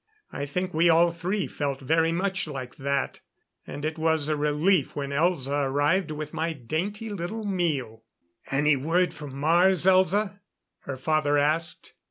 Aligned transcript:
I 0.31 0.47
think 0.47 0.73
we 0.73 0.89
all 0.89 1.11
three 1.11 1.45
felt 1.45 1.79
very 1.79 2.11
much 2.11 2.47
like 2.47 2.77
that; 2.77 3.19
and 3.67 3.85
it 3.85 3.99
was 3.99 4.29
a 4.29 4.35
relief 4.35 4.95
when 4.95 5.11
Elza 5.11 5.61
arrived 5.65 6.09
with 6.09 6.33
my 6.33 6.53
dainty 6.53 7.11
little 7.11 7.45
meal. 7.45 8.01
"Any 8.49 8.75
word 8.75 9.13
from 9.13 9.37
Mars, 9.39 9.85
Elza?" 9.85 10.39
her 10.85 10.97
father 10.97 11.37
asked. 11.37 11.93